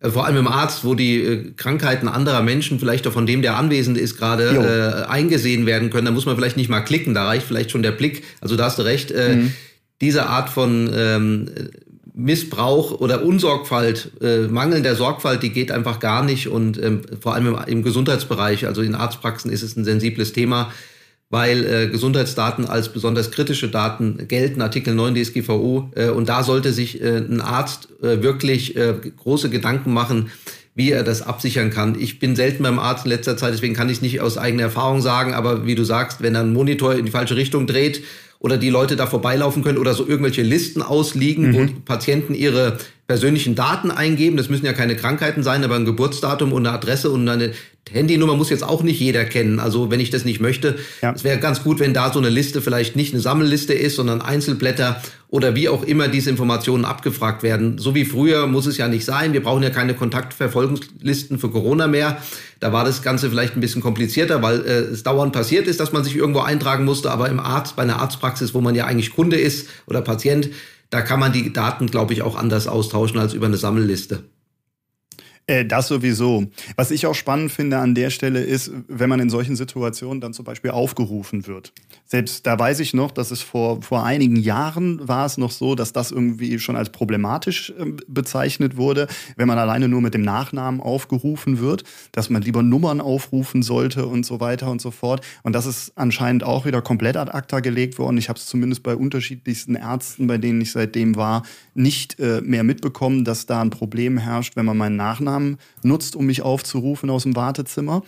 [0.08, 3.40] äh, vor allem im Arzt, wo die äh, Krankheiten anderer Menschen, vielleicht auch von dem,
[3.40, 7.14] der anwesend ist, gerade äh, eingesehen werden können, da muss man vielleicht nicht mal klicken,
[7.14, 8.24] da reicht vielleicht schon der Blick.
[8.40, 9.10] Also da hast du recht.
[9.12, 9.52] Äh, mhm.
[10.00, 11.50] Diese Art von ähm,
[12.18, 16.48] Missbrauch oder Unsorgfalt, äh, mangelnder Sorgfalt, die geht einfach gar nicht.
[16.48, 20.72] Und ähm, vor allem im, im Gesundheitsbereich, also in Arztpraxen, ist es ein sensibles Thema
[21.30, 25.90] weil äh, Gesundheitsdaten als besonders kritische Daten gelten, Artikel 9 DSGVO.
[25.94, 30.30] Äh, und da sollte sich äh, ein Arzt äh, wirklich äh, große Gedanken machen,
[30.74, 32.00] wie er das absichern kann.
[32.00, 35.02] Ich bin selten beim Arzt in letzter Zeit, deswegen kann ich nicht aus eigener Erfahrung
[35.02, 38.02] sagen, aber wie du sagst, wenn er einen Monitor in die falsche Richtung dreht
[38.40, 41.54] oder die Leute da vorbeilaufen können oder so irgendwelche Listen ausliegen, mhm.
[41.54, 44.36] wo Patienten ihre persönlichen Daten eingeben.
[44.36, 47.52] Das müssen ja keine Krankheiten sein, aber ein Geburtsdatum und eine Adresse und eine
[47.90, 49.60] Handynummer muss jetzt auch nicht jeder kennen.
[49.60, 51.12] Also wenn ich das nicht möchte, ja.
[51.12, 54.20] es wäre ganz gut, wenn da so eine Liste vielleicht nicht eine Sammelliste ist, sondern
[54.20, 57.78] Einzelblätter oder wie auch immer diese Informationen abgefragt werden.
[57.78, 59.32] So wie früher muss es ja nicht sein.
[59.32, 62.20] Wir brauchen ja keine Kontaktverfolgungslisten für Corona mehr.
[62.60, 65.92] Da war das Ganze vielleicht ein bisschen komplizierter, weil äh, es dauernd passiert ist, dass
[65.92, 67.10] man sich irgendwo eintragen musste.
[67.10, 70.50] Aber im Arzt, bei einer Arztpraxis, wo man ja eigentlich Kunde ist oder Patient,
[70.90, 74.24] da kann man die Daten, glaube ich, auch anders austauschen als über eine Sammelliste.
[75.48, 76.44] Äh, das sowieso.
[76.76, 80.34] Was ich auch spannend finde an der Stelle ist, wenn man in solchen Situationen dann
[80.34, 81.72] zum Beispiel aufgerufen wird.
[82.04, 85.74] Selbst da weiß ich noch, dass es vor, vor einigen Jahren war es noch so,
[85.74, 90.20] dass das irgendwie schon als problematisch äh, bezeichnet wurde, wenn man alleine nur mit dem
[90.20, 91.82] Nachnamen aufgerufen wird,
[92.12, 95.24] dass man lieber Nummern aufrufen sollte und so weiter und so fort.
[95.44, 98.18] Und das ist anscheinend auch wieder komplett ad acta gelegt worden.
[98.18, 102.64] Ich habe es zumindest bei unterschiedlichsten Ärzten, bei denen ich seitdem war, nicht äh, mehr
[102.64, 107.10] mitbekommen, dass da ein Problem herrscht, wenn man meinen Nachnamen Namen nutzt, um mich aufzurufen
[107.10, 108.02] aus dem Wartezimmer.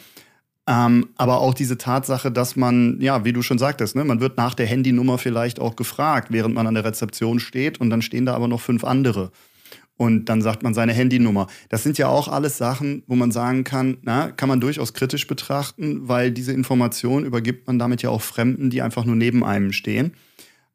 [0.67, 4.37] Ähm, aber auch diese Tatsache, dass man, ja, wie du schon sagtest, ne, man wird
[4.37, 8.27] nach der Handynummer vielleicht auch gefragt, während man an der Rezeption steht und dann stehen
[8.27, 9.31] da aber noch fünf andere.
[9.97, 11.47] Und dann sagt man seine Handynummer.
[11.69, 15.27] Das sind ja auch alles Sachen, wo man sagen kann, na, kann man durchaus kritisch
[15.27, 19.73] betrachten, weil diese Information übergibt man damit ja auch Fremden, die einfach nur neben einem
[19.73, 20.13] stehen.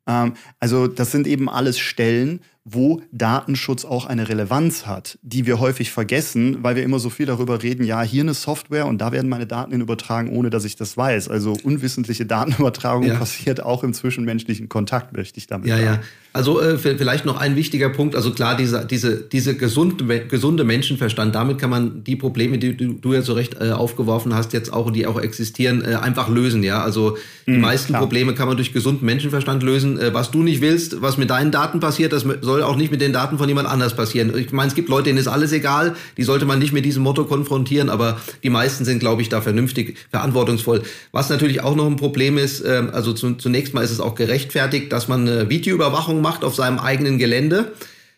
[0.08, 5.60] Ähm, also das sind eben alles Stellen, wo Datenschutz auch eine Relevanz hat, die wir
[5.60, 9.12] häufig vergessen, weil wir immer so viel darüber reden, ja, hier eine Software und da
[9.12, 11.30] werden meine Daten hin übertragen, ohne dass ich das weiß.
[11.30, 13.18] Also unwissentliche Datenübertragung ja.
[13.20, 15.86] passiert auch im zwischenmenschlichen Kontakt, möchte ich damit ja, sagen.
[15.86, 16.00] Ja,
[16.34, 21.34] also äh, vielleicht noch ein wichtiger Punkt, also klar, diese, diese, diese gesunde, gesunde Menschenverstand,
[21.34, 24.74] damit kann man die Probleme, die du, du ja so recht äh, aufgeworfen hast, jetzt
[24.74, 26.84] auch, die auch existieren, äh, einfach lösen, ja.
[26.84, 28.02] Also die mhm, meisten klar.
[28.02, 29.98] Probleme kann man durch gesunden Menschenverstand lösen.
[29.98, 32.90] Äh, was du nicht willst, was mit deinen Daten passiert, das soll soll auch nicht
[32.90, 34.34] mit den Daten von jemand anders passieren.
[34.38, 37.04] Ich meine, es gibt Leute, denen ist alles egal, die sollte man nicht mit diesem
[37.04, 40.84] Motto konfrontieren, aber die meisten sind, glaube ich, da vernünftig, verantwortungsvoll.
[41.12, 44.94] Was natürlich auch noch ein Problem ist, ähm, also zunächst mal ist es auch gerechtfertigt,
[44.94, 47.74] dass man eine Videoüberwachung macht auf seinem eigenen Gelände.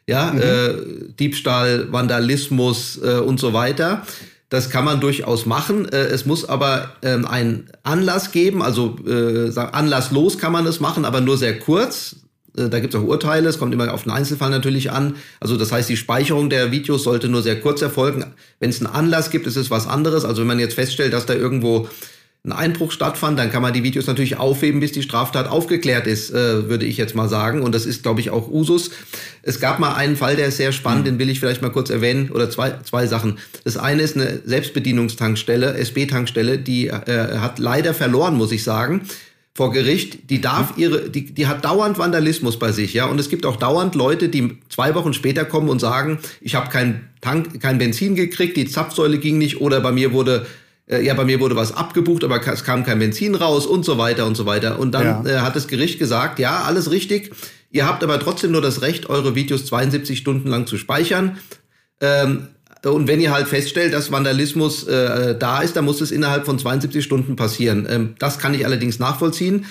[0.06, 0.40] Ja, mhm.
[0.40, 4.04] äh, Diebstahl, Vandalismus äh, und so weiter.
[4.50, 5.90] Das kann man durchaus machen.
[5.90, 11.06] Äh, es muss aber ähm, einen Anlass geben, also äh, anlasslos kann man es machen,
[11.06, 12.18] aber nur sehr kurz.
[12.58, 15.16] Äh, da gibt es auch Urteile, es kommt immer auf den Einzelfall natürlich an.
[15.40, 18.26] Also das heißt, die Speicherung der Videos sollte nur sehr kurz erfolgen.
[18.60, 20.26] Wenn es einen Anlass gibt, ist es was anderes.
[20.26, 21.88] Also wenn man jetzt feststellt, dass da irgendwo
[22.46, 26.32] ein Einbruch stattfand, dann kann man die Videos natürlich aufheben, bis die Straftat aufgeklärt ist,
[26.32, 27.62] äh, würde ich jetzt mal sagen.
[27.62, 28.92] Und das ist, glaube ich, auch Usus.
[29.44, 31.06] Es gab mal einen Fall, der ist sehr spannend, mhm.
[31.06, 33.38] den will ich vielleicht mal kurz erwähnen, oder zwei, zwei Sachen.
[33.66, 39.02] Das eine ist eine Selbstbedienungstankstelle, SB-Tankstelle, die äh, hat leider verloren, muss ich sagen
[39.58, 43.08] vor Gericht, die darf ihre, die, die hat dauernd Vandalismus bei sich, ja.
[43.08, 46.70] Und es gibt auch dauernd Leute, die zwei Wochen später kommen und sagen, ich habe
[46.70, 50.46] kein Tank, kein Benzin gekriegt, die Zapfsäule ging nicht oder bei mir wurde
[50.86, 53.98] äh, ja, bei mir wurde was abgebucht, aber es kam kein Benzin raus und so
[53.98, 54.78] weiter und so weiter.
[54.78, 55.38] Und dann ja.
[55.38, 57.32] äh, hat das Gericht gesagt, ja, alles richtig.
[57.72, 61.40] Ihr habt aber trotzdem nur das Recht, eure Videos 72 Stunden lang zu speichern.
[62.00, 62.50] Ähm,
[62.92, 66.60] und wenn ihr halt feststellt, dass Vandalismus äh, da ist, dann muss es innerhalb von
[66.60, 67.88] 72 Stunden passieren.
[67.90, 69.66] Ähm, das kann ich allerdings nachvollziehen.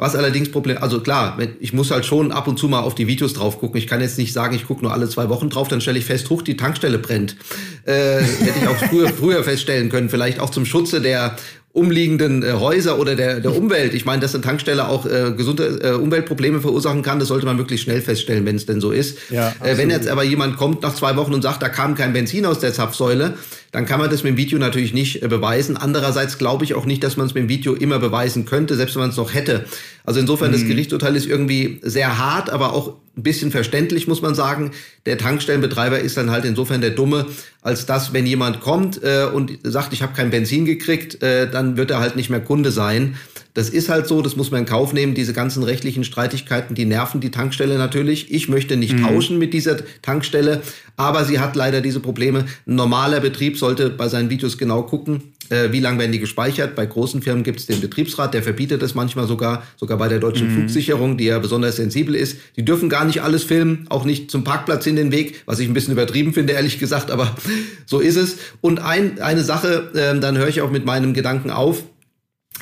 [0.00, 3.06] Was allerdings Problem, also klar, ich muss halt schon ab und zu mal auf die
[3.06, 3.76] Videos drauf gucken.
[3.76, 6.06] Ich kann jetzt nicht sagen, ich gucke nur alle zwei Wochen drauf, dann stelle ich
[6.06, 7.36] fest, huch, die Tankstelle brennt.
[7.84, 11.36] Äh, hätte ich auch früher, früher feststellen können, vielleicht auch zum Schutze der
[11.72, 13.94] umliegenden äh, Häuser oder der, der Umwelt.
[13.94, 17.58] Ich meine, dass eine Tankstelle auch äh, gesunde äh, Umweltprobleme verursachen kann, das sollte man
[17.58, 19.18] wirklich schnell feststellen, wenn es denn so ist.
[19.30, 22.12] Ja, äh, wenn jetzt aber jemand kommt nach zwei Wochen und sagt, da kam kein
[22.12, 23.34] Benzin aus der Zapfsäule,
[23.72, 25.76] dann kann man das mit dem Video natürlich nicht äh, beweisen.
[25.76, 28.96] Andererseits glaube ich auch nicht, dass man es mit dem Video immer beweisen könnte, selbst
[28.96, 29.64] wenn man es noch hätte.
[30.04, 30.54] Also insofern, mhm.
[30.54, 34.72] das Gerichtsurteil ist irgendwie sehr hart, aber auch ein bisschen verständlich, muss man sagen.
[35.06, 37.26] Der Tankstellenbetreiber ist dann halt insofern der Dumme,
[37.62, 41.76] als dass, wenn jemand kommt äh, und sagt, ich habe kein Benzin gekriegt, äh, dann
[41.76, 43.16] wird er halt nicht mehr Kunde sein.
[43.54, 45.14] Das ist halt so, das muss man in Kauf nehmen.
[45.14, 48.32] Diese ganzen rechtlichen Streitigkeiten, die nerven die Tankstelle natürlich.
[48.32, 49.02] Ich möchte nicht mhm.
[49.02, 50.62] tauschen mit dieser Tankstelle,
[50.96, 52.46] aber sie hat leider diese Probleme.
[52.66, 56.76] Ein normaler Betrieb sollte bei seinen Videos genau gucken, äh, wie lange werden die gespeichert.
[56.76, 60.20] Bei großen Firmen gibt es den Betriebsrat, der verbietet es manchmal sogar, sogar bei der
[60.20, 60.54] deutschen mhm.
[60.58, 62.38] Flugsicherung, die ja besonders sensibel ist.
[62.56, 65.68] Die dürfen gar nicht alles filmen, auch nicht zum Parkplatz in den Weg, was ich
[65.68, 67.34] ein bisschen übertrieben finde, ehrlich gesagt, aber
[67.86, 68.36] so ist es.
[68.60, 71.82] Und ein, eine Sache, äh, dann höre ich auch mit meinem Gedanken auf.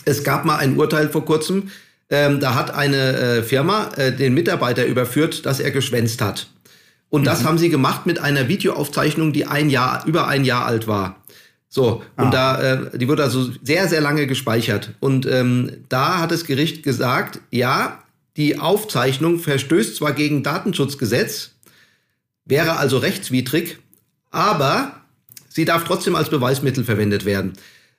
[0.04, 1.70] Es gab mal ein Urteil vor kurzem,
[2.10, 6.48] ähm, da hat eine äh, Firma äh, den Mitarbeiter überführt, dass er geschwänzt hat.
[7.10, 7.26] Und mhm.
[7.26, 11.22] das haben sie gemacht mit einer Videoaufzeichnung, die ein Jahr, über ein Jahr alt war.
[11.68, 12.24] So, ah.
[12.24, 14.94] und da, äh, die wurde also sehr, sehr lange gespeichert.
[15.00, 18.02] Und ähm, da hat das Gericht gesagt, ja,
[18.36, 21.50] die Aufzeichnung verstößt zwar gegen Datenschutzgesetz,
[22.44, 23.78] wäre also rechtswidrig,
[24.30, 24.92] aber
[25.48, 27.54] sie darf trotzdem als Beweismittel verwendet werden,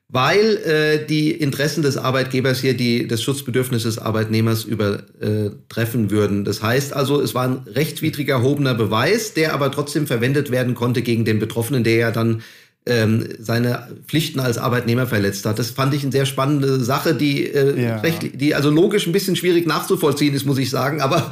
[0.10, 6.46] weil äh, die Interessen des Arbeitgebers hier die des Schutzbedürfnisses des Arbeitnehmers übertreffen würden.
[6.46, 11.04] Das heißt also, es war ein rechtswidriger erhobener Beweis, der aber trotzdem verwendet werden konnte
[11.04, 12.42] gegen den Betroffenen, der ja dann
[12.86, 15.60] ähm, seine Pflichten als Arbeitnehmer verletzt hat.
[15.60, 17.98] Das fand ich eine sehr spannende Sache, die, äh, ja.
[17.98, 21.02] recht, die also logisch ein bisschen schwierig nachzuvollziehen ist, muss ich sagen.
[21.02, 21.30] Aber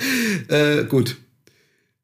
[0.50, 1.18] äh, gut.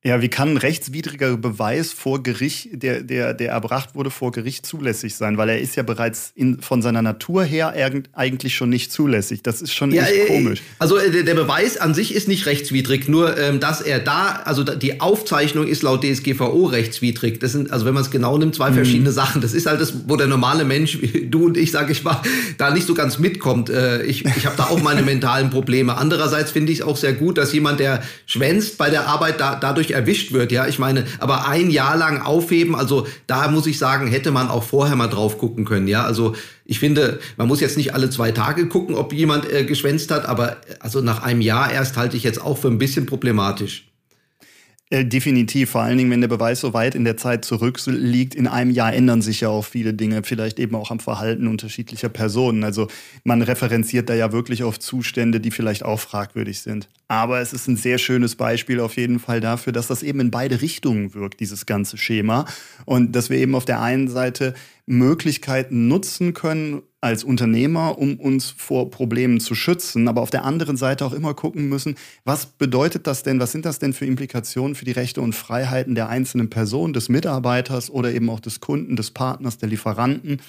[0.05, 4.65] Ja, wie kann ein rechtswidriger Beweis vor Gericht, der, der, der erbracht wurde, vor Gericht
[4.65, 5.37] zulässig sein?
[5.37, 7.73] Weil er ist ja bereits in, von seiner Natur her
[8.11, 9.43] eigentlich schon nicht zulässig.
[9.43, 10.61] Das ist schon ja, echt äh, komisch.
[10.77, 14.65] Also äh, der Beweis an sich ist nicht rechtswidrig, nur ähm, dass er da, also
[14.65, 17.39] die Aufzeichnung ist laut DSGVO rechtswidrig.
[17.39, 18.75] Das sind, also wenn man es genau nimmt, zwei mhm.
[18.75, 19.39] verschiedene Sachen.
[19.39, 20.97] Das ist halt das, wo der normale Mensch,
[21.29, 22.21] du und ich, sage ich mal,
[22.57, 23.69] da nicht so ganz mitkommt.
[23.69, 25.95] Äh, ich ich habe da auch meine mentalen Probleme.
[25.95, 29.55] Andererseits finde ich es auch sehr gut, dass jemand, der schwänzt bei der Arbeit, da,
[29.55, 30.51] dadurch erwischt wird.
[30.51, 34.49] Ja, ich meine, aber ein Jahr lang aufheben, also da muss ich sagen, hätte man
[34.49, 35.87] auch vorher mal drauf gucken können.
[35.87, 39.63] Ja, also ich finde, man muss jetzt nicht alle zwei Tage gucken, ob jemand äh,
[39.63, 43.05] geschwänzt hat, aber also nach einem Jahr erst halte ich jetzt auch für ein bisschen
[43.05, 43.92] problematisch.
[44.89, 48.35] Äh, definitiv, vor allen Dingen, wenn der Beweis so weit in der Zeit zurückliegt.
[48.35, 52.09] In einem Jahr ändern sich ja auch viele Dinge, vielleicht eben auch am Verhalten unterschiedlicher
[52.09, 52.63] Personen.
[52.63, 52.89] Also
[53.23, 56.89] man referenziert da ja wirklich auf Zustände, die vielleicht auch fragwürdig sind.
[57.07, 60.31] Aber es ist ein sehr schönes Beispiel auf jeden Fall dafür, dass das eben in
[60.31, 62.45] beide Richtungen wirkt, dieses ganze Schema.
[62.85, 64.53] Und dass wir eben auf der einen Seite
[64.85, 70.77] Möglichkeiten nutzen können als Unternehmer, um uns vor Problemen zu schützen, aber auf der anderen
[70.77, 74.73] Seite auch immer gucken müssen, was bedeutet das denn, was sind das denn für Implikationen
[74.73, 78.95] für die Rechte und Freiheiten der einzelnen Person, des Mitarbeiters oder eben auch des Kunden,
[78.95, 80.41] des Partners, der Lieferanten,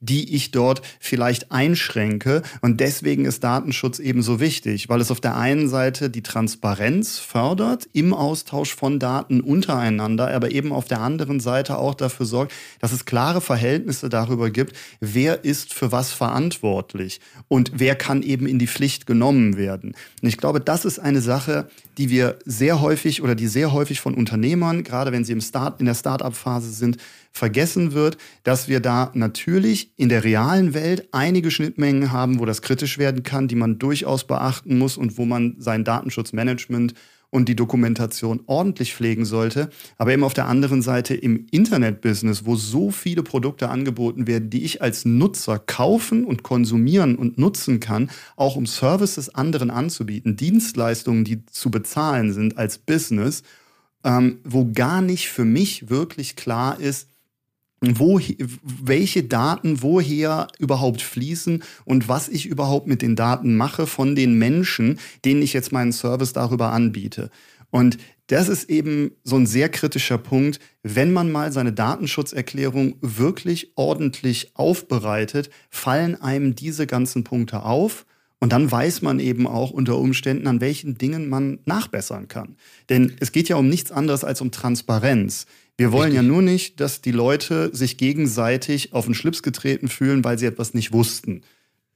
[0.00, 2.40] die ich dort vielleicht einschränke.
[2.62, 7.18] Und deswegen ist Datenschutz eben so wichtig, weil es auf der einen Seite die Transparenz
[7.18, 12.52] fördert im Austausch von Daten untereinander, aber eben auf der anderen Seite auch dafür sorgt,
[12.80, 18.46] dass es klare Verhältnisse darüber gibt, wer ist für was verantwortlich und wer kann eben
[18.46, 19.94] in die Pflicht genommen werden.
[20.22, 24.00] Und ich glaube, das ist eine Sache, die wir sehr häufig oder die sehr häufig
[24.00, 26.98] von Unternehmern, gerade wenn sie im Start, in der Start-up-Phase sind,
[27.32, 32.62] vergessen wird, dass wir da natürlich in der realen Welt einige Schnittmengen haben, wo das
[32.62, 36.94] kritisch werden kann, die man durchaus beachten muss und wo man sein Datenschutzmanagement
[37.30, 39.68] und die Dokumentation ordentlich pflegen sollte.
[39.96, 44.64] Aber eben auf der anderen Seite im Internetbusiness, wo so viele Produkte angeboten werden, die
[44.64, 51.24] ich als Nutzer kaufen und konsumieren und nutzen kann, auch um Services anderen anzubieten, Dienstleistungen,
[51.24, 53.42] die zu bezahlen sind als Business,
[54.04, 57.08] ähm, wo gar nicht für mich wirklich klar ist,
[57.80, 58.20] wo,
[58.62, 64.38] welche Daten woher überhaupt fließen und was ich überhaupt mit den Daten mache von den
[64.38, 67.30] Menschen, denen ich jetzt meinen Service darüber anbiete.
[67.70, 70.60] Und das ist eben so ein sehr kritischer Punkt.
[70.82, 78.04] Wenn man mal seine Datenschutzerklärung wirklich ordentlich aufbereitet, fallen einem diese ganzen Punkte auf.
[78.40, 82.56] Und dann weiß man eben auch unter Umständen, an welchen Dingen man nachbessern kann.
[82.88, 85.46] Denn es geht ja um nichts anderes als um Transparenz.
[85.78, 86.16] Wir wollen Richtig.
[86.16, 90.46] ja nur nicht, dass die Leute sich gegenseitig auf den Schlips getreten fühlen, weil sie
[90.46, 91.42] etwas nicht wussten.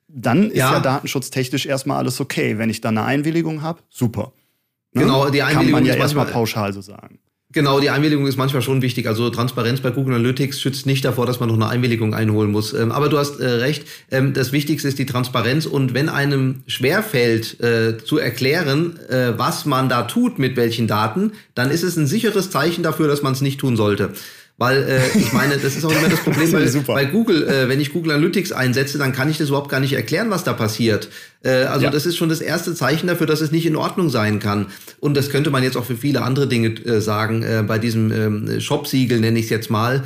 [0.06, 2.58] Dann ist ja, ja datenschutztechnisch erstmal alles okay.
[2.58, 4.32] Wenn ich dann eine Einwilligung habe, super.
[4.92, 5.02] Ne?
[5.02, 7.18] Genau, die Einwilligung Kann man ja erstmal pauschal so sagen.
[7.52, 9.06] Genau, die Einwilligung ist manchmal schon wichtig.
[9.06, 12.72] Also Transparenz bei Google Analytics schützt nicht davor, dass man noch eine Einwilligung einholen muss.
[12.72, 15.66] Ähm, aber du hast äh, recht, ähm, das Wichtigste ist die Transparenz.
[15.66, 21.32] Und wenn einem schwerfällt äh, zu erklären, äh, was man da tut mit welchen Daten,
[21.54, 24.14] dann ist es ein sicheres Zeichen dafür, dass man es nicht tun sollte.
[24.62, 27.48] Weil äh, ich meine, das ist auch immer das Problem bei, bei, Google.
[27.48, 30.44] Äh, wenn ich Google Analytics einsetze, dann kann ich das überhaupt gar nicht erklären, was
[30.44, 31.08] da passiert.
[31.42, 31.90] Äh, also ja.
[31.90, 34.66] das ist schon das erste Zeichen dafür, dass es nicht in Ordnung sein kann.
[35.00, 37.42] Und das könnte man jetzt auch für viele andere Dinge äh, sagen.
[37.42, 40.04] Äh, bei diesem ähm, Shop-Siegel nenne ich es jetzt mal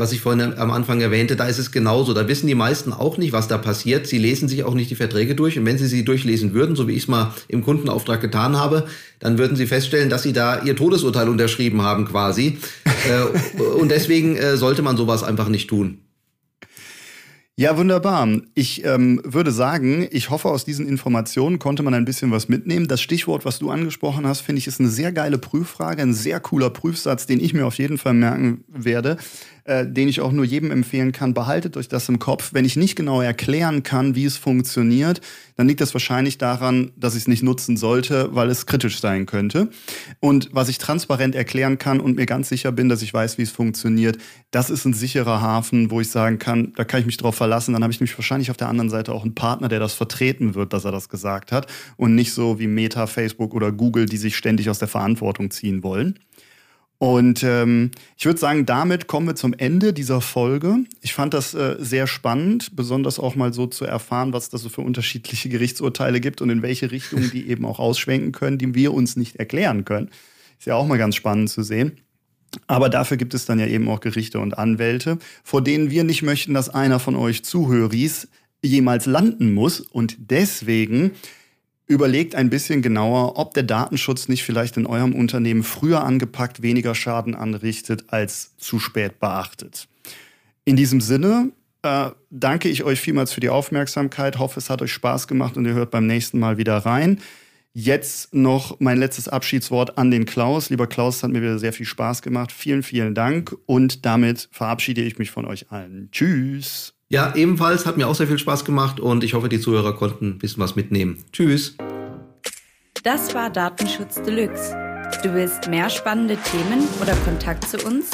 [0.00, 2.14] was ich vorhin am Anfang erwähnte, da ist es genauso.
[2.14, 4.06] Da wissen die meisten auch nicht, was da passiert.
[4.06, 5.58] Sie lesen sich auch nicht die Verträge durch.
[5.58, 8.86] Und wenn sie sie durchlesen würden, so wie ich es mal im Kundenauftrag getan habe,
[9.18, 12.58] dann würden sie feststellen, dass sie da ihr Todesurteil unterschrieben haben quasi.
[13.08, 15.98] Äh, und deswegen äh, sollte man sowas einfach nicht tun.
[17.56, 18.26] Ja, wunderbar.
[18.54, 22.88] Ich ähm, würde sagen, ich hoffe, aus diesen Informationen konnte man ein bisschen was mitnehmen.
[22.88, 26.40] Das Stichwort, was du angesprochen hast, finde ich, ist eine sehr geile Prüffrage, ein sehr
[26.40, 29.18] cooler Prüfsatz, den ich mir auf jeden Fall merken werde
[29.64, 31.34] äh, den ich auch nur jedem empfehlen kann.
[31.34, 32.52] Behaltet euch das im Kopf.
[32.52, 35.20] Wenn ich nicht genau erklären kann, wie es funktioniert,
[35.56, 39.26] dann liegt das wahrscheinlich daran, dass ich es nicht nutzen sollte, weil es kritisch sein
[39.26, 39.68] könnte.
[40.18, 43.42] Und was ich transparent erklären kann und mir ganz sicher bin, dass ich weiß, wie
[43.42, 44.18] es funktioniert,
[44.50, 47.74] das ist ein sicherer Hafen, wo ich sagen kann, da kann ich mich drauf verlassen.
[47.74, 50.54] Dann habe ich nämlich wahrscheinlich auf der anderen Seite auch einen Partner, der das vertreten
[50.54, 51.66] wird, dass er das gesagt hat.
[51.96, 55.82] Und nicht so wie Meta, Facebook oder Google, die sich ständig aus der Verantwortung ziehen
[55.82, 56.18] wollen.
[57.02, 60.80] Und ähm, ich würde sagen, damit kommen wir zum Ende dieser Folge.
[61.00, 64.68] Ich fand das äh, sehr spannend, besonders auch mal so zu erfahren, was das so
[64.68, 68.92] für unterschiedliche Gerichtsurteile gibt und in welche Richtung die eben auch ausschwenken können, die wir
[68.92, 70.10] uns nicht erklären können.
[70.58, 71.96] Ist ja auch mal ganz spannend zu sehen.
[72.66, 76.20] Aber dafür gibt es dann ja eben auch Gerichte und Anwälte, vor denen wir nicht
[76.20, 78.28] möchten, dass einer von euch Zuhöris
[78.62, 79.80] jemals landen muss.
[79.80, 81.12] Und deswegen
[81.90, 86.94] Überlegt ein bisschen genauer, ob der Datenschutz nicht vielleicht in eurem Unternehmen früher angepackt weniger
[86.94, 89.88] Schaden anrichtet als zu spät beachtet.
[90.64, 91.50] In diesem Sinne
[91.82, 95.64] äh, danke ich euch vielmals für die Aufmerksamkeit, hoffe es hat euch Spaß gemacht und
[95.64, 97.18] ihr hört beim nächsten Mal wieder rein.
[97.72, 100.70] Jetzt noch mein letztes Abschiedswort an den Klaus.
[100.70, 102.52] Lieber Klaus, hat mir wieder sehr viel Spaß gemacht.
[102.52, 106.08] Vielen, vielen Dank und damit verabschiede ich mich von euch allen.
[106.12, 106.99] Tschüss.
[107.12, 110.28] Ja, ebenfalls hat mir auch sehr viel Spaß gemacht und ich hoffe, die Zuhörer konnten
[110.28, 111.24] ein bisschen was mitnehmen.
[111.32, 111.76] Tschüss.
[113.02, 114.76] Das war Datenschutz Deluxe.
[115.24, 118.10] Du willst mehr spannende Themen oder Kontakt zu uns?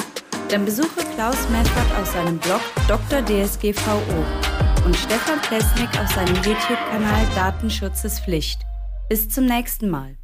[0.49, 3.21] Dann besuche Klaus Meffert auf seinem Blog Dr.
[3.21, 4.25] DSGVO
[4.83, 8.61] und Stefan Plesnik auf seinem YouTube-Kanal Datenschutz ist Pflicht.
[9.09, 10.17] Bis zum nächsten Mal.